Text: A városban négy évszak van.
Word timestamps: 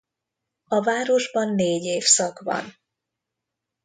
A 0.67 0.81
városban 0.83 1.55
négy 1.55 1.83
évszak 1.83 2.39
van. 2.39 2.73